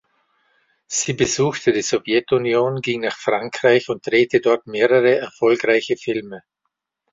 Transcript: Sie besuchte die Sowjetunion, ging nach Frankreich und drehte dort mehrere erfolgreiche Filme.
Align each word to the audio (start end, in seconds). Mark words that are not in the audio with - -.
Sie 0.87 1.13
besuchte 1.13 1.71
die 1.73 1.83
Sowjetunion, 1.83 2.81
ging 2.81 3.01
nach 3.01 3.15
Frankreich 3.15 3.87
und 3.87 4.03
drehte 4.07 4.41
dort 4.41 4.65
mehrere 4.65 5.17
erfolgreiche 5.17 5.95
Filme. 5.95 6.41